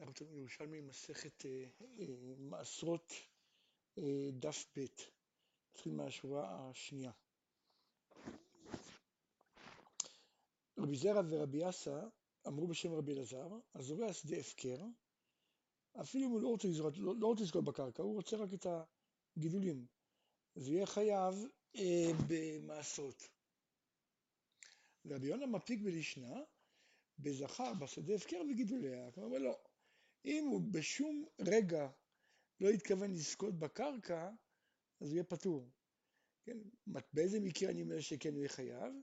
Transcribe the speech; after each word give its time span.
אנחנו 0.00 0.14
תמיד 0.14 0.36
ירושלמי 0.36 0.80
מסכת 0.80 1.46
אה, 1.46 1.64
אה, 2.00 2.06
מעשרות 2.38 3.12
אה, 3.98 4.28
דף 4.32 4.66
ב', 4.76 4.84
נתחיל 5.70 5.92
מהשורה 5.92 6.70
השנייה. 6.70 7.12
רבי 10.78 10.96
זרע 10.96 11.20
ורבי 11.28 11.58
יאסה 11.58 12.00
אמרו 12.46 12.66
בשם 12.66 12.92
רבי 12.92 13.12
אלעזר, 13.12 13.48
הזורע 13.74 14.12
שדה 14.12 14.36
הפקר, 14.36 14.78
אפילו 16.00 16.26
אם 16.26 16.30
הוא 16.30 16.40
לא 16.40 16.48
רוצה 16.48 16.68
לזרוע, 16.68 16.90
לא, 16.96 17.14
לא 17.16 17.26
רוצה 17.26 17.42
לזכות 17.42 17.64
בקרקע, 17.64 18.02
הוא 18.02 18.14
רוצה 18.14 18.36
רק 18.36 18.54
את 18.54 18.66
הגידולים, 19.36 19.86
הוא 20.52 20.64
יהיה 20.64 20.86
חייב 20.86 21.34
אה, 21.76 22.10
במעשרות. 22.28 23.28
ורבי 25.04 25.26
יונה 25.26 25.46
מפיק 25.46 25.80
בלישנה, 25.80 26.40
בזכר, 27.18 27.72
בשדה 27.80 28.14
הפקר 28.14 28.40
וגידוליה, 28.50 29.12
כלומר 29.12 29.38
לא, 29.38 29.69
אם 30.24 30.44
הוא 30.44 30.60
בשום 30.70 31.24
רגע 31.38 31.88
לא 32.60 32.68
התכוון 32.68 33.10
לזכות 33.12 33.58
בקרקע, 33.58 34.30
אז 35.00 35.08
הוא 35.08 35.14
יהיה 35.14 35.24
פטור. 35.24 35.70
כן? 36.44 36.58
באיזה 37.12 37.40
מקרה 37.40 37.70
אני 37.70 37.82
אומר 37.82 38.00
שכן 38.00 38.32
הוא 38.32 38.38
יהיה 38.38 38.48
חייב? 38.48 38.94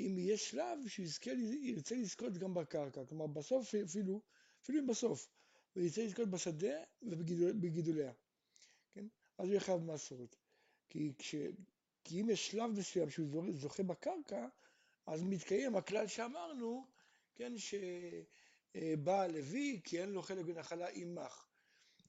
אם 0.00 0.18
יהיה 0.18 0.36
שלב 0.36 0.78
שהוא 0.88 1.04
יזכה, 1.04 1.30
ירצה 1.60 1.94
לזכות 1.94 2.38
גם 2.38 2.54
בקרקע, 2.54 3.04
כלומר 3.04 3.26
בסוף 3.26 3.74
אפילו, 3.74 4.22
אפילו 4.62 4.80
אם 4.80 4.86
בסוף, 4.86 5.28
הוא 5.72 5.82
ירצה 5.82 6.04
לזכות 6.04 6.30
בשדה 6.30 6.82
ובגידוליה, 7.02 8.12
כן? 8.92 9.06
אז 9.38 9.44
הוא 9.44 9.50
יהיה 9.50 9.60
חייב 9.60 9.80
במסורת. 9.80 10.36
כי, 10.88 11.12
כש, 11.18 11.34
כי 12.04 12.20
אם 12.20 12.30
יש 12.30 12.50
שלב 12.50 12.70
מסוים 12.70 13.10
שהוא 13.10 13.52
זוכה 13.52 13.82
בקרקע, 13.82 14.48
אז 15.06 15.22
מתקיים 15.22 15.76
הכלל 15.76 16.06
שאמרנו, 16.06 16.86
כן, 17.34 17.58
שבעל 18.76 19.32
לוי, 19.32 19.80
כי 19.84 20.00
אין 20.00 20.10
לו 20.10 20.22
חלק 20.22 20.44
בנחלה 20.44 20.88
עמך. 20.92 21.46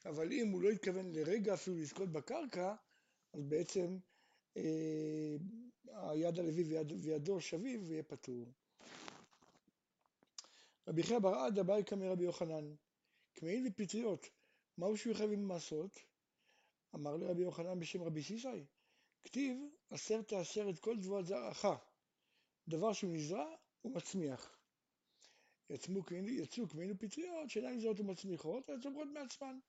אבל 0.05 0.31
אם 0.31 0.51
הוא 0.51 0.61
לא 0.61 0.69
התכוון 0.69 1.11
לרגע 1.11 1.53
אפילו 1.53 1.77
לזכות 1.77 2.09
בקרקע, 2.09 2.75
אז 3.33 3.43
בעצם 3.43 3.97
אה, 4.57 5.35
היד 5.85 6.39
הלוי 6.39 6.63
ויד, 6.63 6.91
וידו 6.91 7.41
שווים 7.41 7.83
ויהיה 7.87 8.03
פטור. 8.03 8.45
רבי 10.87 11.03
חייא 11.03 11.19
בר 11.19 11.35
עדה 11.35 11.63
באי 11.63 11.83
קמא 11.83 12.05
רבי 12.05 12.23
יוחנן, 12.23 12.75
כמהין 13.33 13.67
ופטריות, 13.67 14.29
מהו 14.77 14.97
שהוא 14.97 15.15
חייב 15.15 15.31
במעשות? 15.31 15.99
אמר 16.95 17.15
לרבי 17.15 17.43
יוחנן 17.43 17.79
בשם 17.79 18.03
רבי 18.03 18.23
סיסאי, 18.23 18.65
כתיב 19.23 19.57
עשר 19.89 20.21
תעשר 20.21 20.69
את 20.69 20.79
כל 20.79 20.97
תבואת 21.01 21.25
זרעך, 21.25 21.65
דבר 22.67 22.93
שהוא 22.93 23.11
נזרע 23.13 23.55
ומצמיח. 25.69 26.27
יצאו 26.27 26.69
כמהין 26.69 26.91
ופטריות 26.91 27.49
שאינן 27.49 27.73
נזרעות 27.75 27.99
ומצמיחות, 27.99 28.69
אלא 28.69 28.79
צומחות 28.81 29.07
מעצמן. 29.13 29.59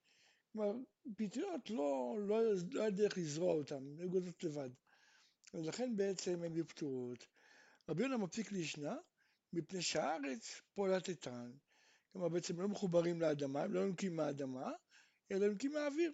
כלומר, 0.52 0.72
פטריות 1.16 1.70
לא, 1.70 2.16
לא, 2.20 2.41
לא 2.70 2.80
היה 2.80 2.91
דרך 2.91 3.18
לזרוע 3.18 3.54
אותן, 3.54 3.96
הן 4.00 4.08
גודלות 4.08 4.44
לבד. 4.44 4.70
ולכן 5.54 5.96
בעצם 5.96 6.42
הן 6.42 6.52
יהיו 6.52 6.69
פטורות. 6.69 7.26
רבי 7.88 8.02
יונה 8.02 8.16
מפסיק 8.16 8.52
לישנה, 8.52 8.96
מפני 9.52 9.82
שהארץ 9.82 10.60
פולטתן. 10.74 11.52
כלומר, 12.12 12.28
בעצם 12.28 12.60
לא 12.60 12.69
מחוברים 12.69 13.20
לאדמה, 13.20 13.62
הם 13.62 13.74
לא 13.74 13.80
יונקים 13.80 14.16
מהאדמה, 14.16 14.72
אלא 15.30 15.44
יונקים 15.44 15.72
מהאוויר. 15.72 16.12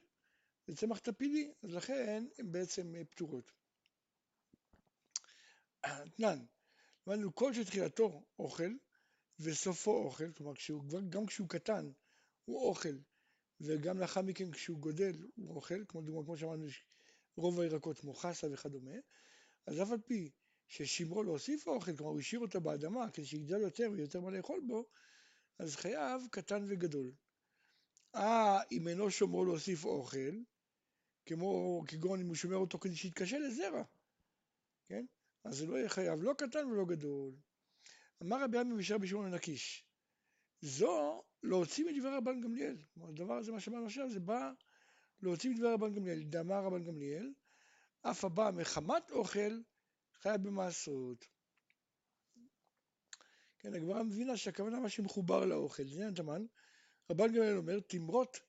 זה 0.67 0.77
צמח 0.77 0.99
טפילי, 0.99 1.53
אז 1.63 1.75
לכן 1.75 2.25
הן 2.39 2.53
בעצם 2.53 2.95
פטורות. 3.11 3.53
אתנן, 5.87 6.45
למדנו 7.07 7.35
כל 7.35 7.55
שתחילתו 7.55 8.25
אוכל 8.39 8.73
וסופו 9.41 10.05
אוכל, 10.05 10.33
כלומר 10.33 10.55
כשהוא, 10.55 10.83
גם 11.11 11.27
כשהוא 11.27 11.49
קטן 11.49 11.91
הוא 12.45 12.69
אוכל 12.69 12.97
וגם 13.61 13.99
לאחר 13.99 14.23
מכן 14.23 14.51
כשהוא 14.51 14.79
גודל 14.79 15.27
הוא 15.37 15.57
אוכל, 15.57 15.85
כמו 15.89 16.03
דוגמא, 16.03 16.25
כמו 16.25 16.37
שאמרנו, 16.37 16.67
רוב 17.37 17.61
הירקות 17.61 17.99
כמו 17.99 18.15
חסה 18.15 18.47
וכדומה, 18.53 18.95
אז 19.67 19.83
אף 19.83 19.91
על 19.91 19.99
פי 20.07 20.31
ששימרו 20.69 21.23
להוסיף 21.23 21.67
אוכל, 21.67 21.97
כלומר 21.97 22.13
הוא 22.13 22.21
השאיר 22.21 22.41
אותו 22.41 22.61
באדמה 22.61 23.11
כדי 23.11 23.27
שיגדל 23.27 23.61
יותר 23.61 23.91
ויותר 23.93 24.21
מה 24.21 24.31
לאכול 24.31 24.61
בו, 24.67 24.85
אז 25.59 25.77
חייב 25.77 26.23
קטן 26.31 26.65
וגדול. 26.69 27.13
אה, 28.15 28.59
אם 28.73 28.89
אינו 28.89 29.11
שומרו 29.11 29.45
להוסיף 29.45 29.85
אוכל, 29.85 30.39
כמו 31.27 31.83
כגון 31.89 32.21
אם 32.21 32.27
הוא 32.27 32.35
שומר 32.35 32.57
אותו 32.57 32.79
כדי 32.79 32.97
שיתקשה 32.97 33.39
לזרע, 33.39 33.83
כן? 34.89 35.05
אז 35.45 35.57
זה 35.57 35.67
לא 35.67 35.77
יהיה 35.77 35.89
חייב 35.89 36.23
לא 36.23 36.35
קטן 36.39 36.67
ולא 36.67 36.85
גדול. 36.85 37.35
אמר 38.23 38.45
רבי 38.45 38.59
עמי 38.59 38.77
בשער 38.77 38.99
בשמעון 38.99 39.31
לקיש, 39.31 39.85
זו 40.61 41.23
להוציא 41.43 41.85
מדברי 41.85 42.17
רבן 42.17 42.41
גמליאל. 42.41 42.77
כלומר, 42.95 43.09
הדבר 43.09 43.35
הזה, 43.35 43.53
מה 43.53 43.61
שאמרנו 43.61 43.87
עכשיו, 43.87 44.11
זה 44.11 44.21
בא 44.21 44.53
להוציא 45.21 45.51
מדברי 45.51 45.73
רבן 45.73 45.95
גמליאל. 45.95 46.23
דאמר 46.23 46.65
רבן 46.65 46.85
גמליאל, 46.85 47.33
אף 48.03 48.25
הבא 48.25 48.51
מחמת 48.55 49.11
אוכל 49.11 49.61
חייב 50.15 50.43
במעשרות. 50.43 51.25
כן, 53.59 53.75
הגמרא 53.75 54.03
מבינה 54.03 54.37
שהכוונה 54.37 54.81
מה 54.81 54.89
שמחובר 54.89 55.45
לאוכל. 55.45 55.89
זה 55.89 55.95
עניין 55.95 56.15
תמן. 56.15 56.47
רבן 57.11 57.27
גמליאל 57.27 57.57
אומר, 57.57 57.81
תמרות 57.81 58.41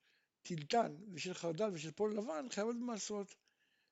טילטן 0.41 0.95
ושל 1.13 1.33
חרדל 1.33 1.69
ושל 1.73 1.91
פול 1.91 2.17
לבן 2.17 2.45
חייבות 2.49 2.75
במעשרות. 2.75 3.35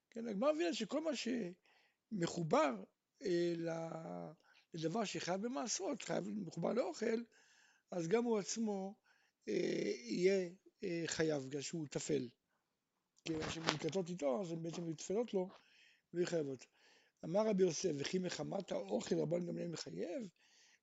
כן, 0.09 0.27
הגמרא 0.27 0.53
מבינה 0.53 0.73
שכל 0.73 1.01
מה 1.03 1.11
שמחובר 1.15 2.83
אה, 3.21 4.31
לדבר 4.73 5.03
שחייב 5.03 5.41
במעשרות, 5.41 6.01
חייב 6.01 6.29
מחובר 6.29 6.73
לאוכל, 6.73 7.23
אז 7.91 8.07
גם 8.07 8.23
הוא 8.23 8.39
עצמו 8.39 8.95
אה, 9.47 9.93
יהיה 10.03 10.49
אה, 10.83 11.03
חייב, 11.05 11.43
בגלל 11.43 11.61
שהוא 11.61 11.87
טפל. 11.87 12.29
כיוון 13.25 13.51
שהן 13.51 13.63
מתקטות 13.63 14.09
איתו, 14.09 14.41
אז 14.41 14.51
הן 14.51 14.63
בעצם 14.63 14.89
מתפלות 14.89 15.33
לו 15.33 15.49
והיא 16.13 16.27
חייבות. 16.27 16.65
אמר 17.25 17.47
רבי 17.47 17.63
יוסף, 17.63 17.91
וכי 17.97 18.19
מחמת 18.19 18.71
האוכל 18.71 19.15
רבן 19.15 19.45
גמליאל 19.45 19.67
מחייב? 19.67 20.27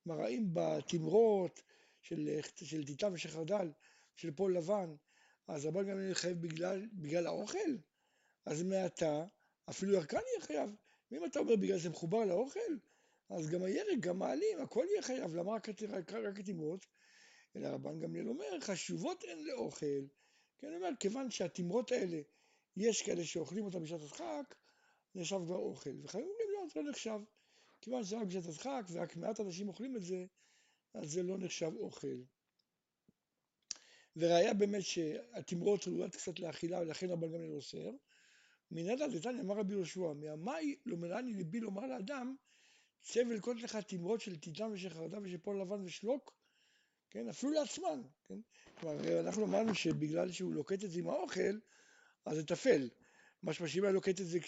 כלומר, 0.05 0.23
האם 0.23 0.47
בתמרות 0.53 1.62
של, 2.03 2.41
של 2.55 2.87
טיטה 2.87 3.09
ושל 3.12 3.29
חרדל, 3.29 3.73
של 4.17 4.31
פול 4.31 4.56
לבן, 4.56 4.95
אז 5.49 5.67
רבן 5.67 5.89
גמליאל 5.91 6.15
חייב 6.15 6.41
בגלל, 6.41 6.87
בגלל 6.93 7.27
האוכל? 7.27 7.77
אז 8.47 8.62
מעתה, 8.62 9.25
אפילו 9.71 9.93
ירקן 9.93 10.19
יהיה 10.33 10.47
חייב. 10.47 10.77
ואם 11.11 11.25
אתה 11.25 11.39
אומר 11.39 11.56
בגלל 11.56 11.79
זה 11.79 11.91
מחובר 11.91 12.25
לאוכל, 12.25 12.61
אז 13.31 13.51
גם 13.51 13.63
הירק, 13.63 13.99
גם 14.01 14.19
מעלים, 14.19 14.61
הכל 14.61 14.85
יהיה 14.91 15.03
חייב. 15.03 15.35
למה 15.35 15.53
רק, 15.53 15.69
התמרות? 16.39 16.87
אלא 17.57 17.69
רבן 17.69 18.01
גמליאל 18.01 18.29
אומר, 18.29 18.61
חשובות 18.61 19.25
הן 19.25 19.39
לאוכל. 19.39 20.07
כן, 20.59 20.75
אומר, 20.75 20.89
כיוון 21.01 21.31
שהתמרות 21.31 21.93
האלה, 21.93 22.21
יש 22.77 23.03
כאלה 23.03 23.25
שאוכלים 23.25 23.65
אותן 23.65 23.83
בשעת 23.83 24.01
הדחק, 24.01 24.55
נחשב 25.15 25.41
כבר 25.45 25.57
אוכל. 25.57 25.91
וחייבים 26.03 26.31
אומרים, 26.31 26.49
לא, 26.53 26.67
זה 26.75 26.81
לא 26.83 26.91
נחשב. 26.91 27.21
כיוון 27.81 28.05
שזה 28.05 28.19
רק 28.19 28.27
בשעת 28.27 28.45
הדחק, 28.45 28.83
ורק 28.93 29.17
מעט 29.17 29.41
אנשים 29.41 29.69
אוכלים 29.69 29.97
את 29.97 30.03
זה, 30.03 30.25
אז 30.95 31.11
זה 31.11 31.23
לא 31.23 31.39
נחשב 31.39 31.73
אוכל. 31.77 32.23
וראיה 34.17 34.55
באמת 34.55 34.83
שהתמרות 34.83 35.89
ראויות 35.89 36.17
קצת 36.17 36.41
לאכילה, 36.41 36.81
ולכן 36.81 37.11
רבן 37.11 37.33
גמליאל 37.33 37.53
אוסר. 37.53 37.91
מנדא 38.71 39.07
דתניא 39.07 39.41
אמר 39.41 39.57
רבי 39.57 39.73
יהושע, 39.73 40.12
מהמאי 40.12 40.77
מלאני 40.87 41.35
ליבי 41.35 41.61
לומר 41.61 41.87
לאדם, 41.87 42.37
צא 43.03 43.21
ולקוט 43.31 43.56
לך 43.62 43.77
תמרות 43.77 44.21
של 44.21 44.37
טיטן 44.37 44.72
ושל 44.72 44.91
חרדה 44.91 45.19
ושל 45.22 45.38
פועל 45.38 45.61
לבן 45.61 45.84
ושלוק, 45.84 46.34
כן, 47.11 47.28
אפילו 47.28 47.53
לעצמן, 47.53 48.03
כן, 48.28 48.38
כלומר 48.81 49.21
אנחנו 49.21 49.44
אמרנו 49.44 49.75
שבגלל 49.75 50.33
שהוא 50.33 50.55
לוקט 50.55 50.84
את 50.84 50.91
זה 50.91 50.99
עם 50.99 51.09
האוכל, 51.09 51.59
אז 52.25 52.37
זה 52.37 52.47
טפל, 52.47 52.88
משמע 53.43 53.69
שאם 53.69 53.84
היה 53.84 53.93
לוקט 53.93 54.21
את 54.21 54.27
זה 54.27 54.38